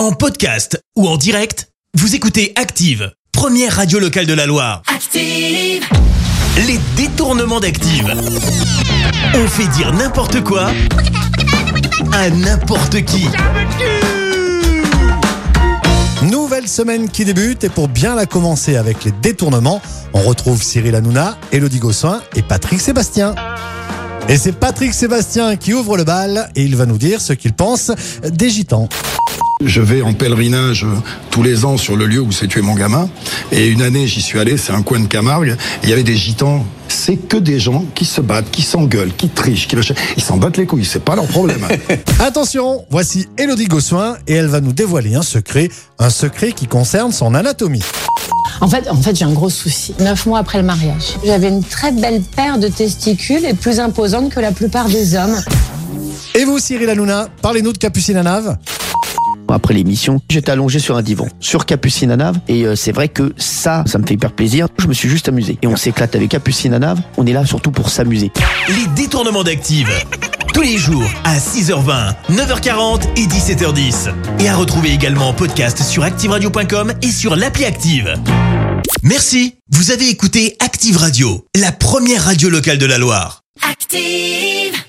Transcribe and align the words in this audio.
En 0.00 0.12
podcast 0.12 0.82
ou 0.96 1.06
en 1.06 1.18
direct, 1.18 1.68
vous 1.92 2.14
écoutez 2.14 2.54
Active, 2.56 3.12
première 3.32 3.76
radio 3.76 3.98
locale 3.98 4.24
de 4.24 4.32
la 4.32 4.46
Loire. 4.46 4.80
Active, 4.86 5.84
Les 6.56 6.80
détournements 6.96 7.60
d'Active. 7.60 8.10
On 9.34 9.46
fait 9.46 9.66
dire 9.76 9.92
n'importe 9.92 10.42
quoi 10.42 10.70
à 12.14 12.30
n'importe 12.30 13.04
qui. 13.04 13.26
Nouvelle 16.22 16.66
semaine 16.66 17.10
qui 17.10 17.26
débute 17.26 17.64
et 17.64 17.68
pour 17.68 17.88
bien 17.88 18.14
la 18.14 18.24
commencer 18.24 18.76
avec 18.76 19.04
les 19.04 19.12
détournements, 19.12 19.82
on 20.14 20.22
retrouve 20.22 20.62
Cyril 20.62 20.94
Hanouna, 20.94 21.36
Elodie 21.52 21.78
Gossuin 21.78 22.22
et 22.36 22.40
Patrick 22.40 22.80
Sébastien. 22.80 23.34
Et 24.30 24.38
c'est 24.38 24.52
Patrick 24.52 24.94
Sébastien 24.94 25.56
qui 25.56 25.74
ouvre 25.74 25.98
le 25.98 26.04
bal 26.04 26.50
et 26.56 26.62
il 26.62 26.74
va 26.74 26.86
nous 26.86 26.96
dire 26.96 27.20
ce 27.20 27.34
qu'il 27.34 27.52
pense 27.52 27.92
des 28.24 28.48
gitans. 28.48 28.88
Je 29.62 29.82
vais 29.82 30.00
en 30.00 30.14
pèlerinage 30.14 30.86
tous 31.30 31.42
les 31.42 31.66
ans 31.66 31.76
sur 31.76 31.94
le 31.94 32.06
lieu 32.06 32.20
où 32.20 32.32
s'est 32.32 32.46
tué 32.46 32.62
mon 32.62 32.74
gamin. 32.74 33.10
Et 33.52 33.68
une 33.68 33.82
année, 33.82 34.06
j'y 34.06 34.22
suis 34.22 34.38
allé, 34.38 34.56
c'est 34.56 34.72
un 34.72 34.80
coin 34.80 35.00
de 35.00 35.06
Camargue. 35.06 35.50
et 35.50 35.84
Il 35.84 35.90
y 35.90 35.92
avait 35.92 36.02
des 36.02 36.16
gitans. 36.16 36.64
C'est 36.88 37.16
que 37.16 37.36
des 37.36 37.60
gens 37.60 37.84
qui 37.94 38.06
se 38.06 38.22
battent, 38.22 38.50
qui 38.50 38.62
s'engueulent, 38.62 39.12
qui 39.14 39.28
trichent, 39.28 39.68
qui 39.68 39.76
machin. 39.76 39.94
Ils 40.16 40.22
s'en 40.22 40.38
battent 40.38 40.56
les 40.56 40.64
couilles, 40.64 40.86
c'est 40.86 41.04
pas 41.04 41.14
leur 41.14 41.26
problème. 41.26 41.60
Attention, 42.20 42.84
voici 42.90 43.28
Elodie 43.36 43.66
Gossuin 43.66 44.16
et 44.26 44.34
elle 44.34 44.48
va 44.48 44.62
nous 44.62 44.72
dévoiler 44.72 45.14
un 45.14 45.22
secret, 45.22 45.68
un 45.98 46.10
secret 46.10 46.52
qui 46.52 46.66
concerne 46.66 47.12
son 47.12 47.34
anatomie. 47.34 47.84
En 48.62 48.68
fait, 48.68 48.88
en 48.88 48.96
fait 48.96 49.14
j'ai 49.14 49.24
un 49.26 49.32
gros 49.32 49.50
souci. 49.50 49.94
Neuf 50.00 50.24
mois 50.26 50.38
après 50.38 50.58
le 50.58 50.64
mariage, 50.64 51.16
j'avais 51.24 51.48
une 51.48 51.62
très 51.62 51.92
belle 51.92 52.22
paire 52.22 52.58
de 52.58 52.68
testicules 52.68 53.44
et 53.44 53.54
plus 53.54 53.78
imposante 53.78 54.30
que 54.30 54.40
la 54.40 54.52
plupart 54.52 54.88
des 54.88 55.16
hommes. 55.16 55.36
Et 56.34 56.44
vous 56.44 56.58
Cyril 56.58 56.88
Hanouna, 56.88 57.28
parlez-nous 57.42 57.72
de 57.72 57.78
Capucine 57.78 58.16
à 58.16 58.22
Nave 58.22 58.56
Après 59.52 59.74
l'émission, 59.74 60.20
j'étais 60.30 60.50
allongé 60.50 60.78
sur 60.78 60.96
un 60.96 61.02
divan, 61.02 61.28
sur 61.40 61.66
Capucine 61.66 62.10
à 62.10 62.16
Nave, 62.16 62.38
et 62.48 62.64
euh, 62.66 62.76
c'est 62.76 62.92
vrai 62.92 63.08
que 63.08 63.32
ça, 63.36 63.84
ça 63.86 63.98
me 63.98 64.06
fait 64.06 64.14
hyper 64.14 64.32
plaisir. 64.32 64.68
Je 64.78 64.86
me 64.86 64.92
suis 64.94 65.08
juste 65.08 65.28
amusé. 65.28 65.58
Et 65.62 65.66
on 65.66 65.76
s'éclate 65.76 66.14
avec 66.14 66.30
Capucine 66.30 66.74
à 66.74 66.78
Nave, 66.78 67.00
on 67.16 67.26
est 67.26 67.32
là 67.32 67.44
surtout 67.44 67.70
pour 67.70 67.88
s'amuser. 67.90 68.30
Les 68.68 68.86
détournements 68.94 69.44
d'Active. 69.44 69.88
Tous 70.52 70.62
les 70.62 70.78
jours 70.78 71.04
à 71.24 71.38
6h20, 71.38 72.14
9h40 72.32 73.02
et 73.16 73.26
17h10. 73.26 74.12
Et 74.40 74.48
à 74.48 74.56
retrouver 74.56 74.90
également 74.90 75.28
en 75.28 75.32
podcast 75.32 75.82
sur 75.82 76.02
ActiveRadio.com 76.02 76.92
et 77.02 77.10
sur 77.10 77.36
l'appli 77.36 77.64
Active. 77.64 78.14
Merci. 79.02 79.54
Vous 79.70 79.92
avez 79.92 80.08
écouté 80.08 80.56
Active 80.58 80.96
Radio, 80.96 81.46
la 81.56 81.70
première 81.72 82.24
radio 82.24 82.50
locale 82.50 82.78
de 82.78 82.86
la 82.86 82.98
Loire. 82.98 83.42
active. 83.70 84.80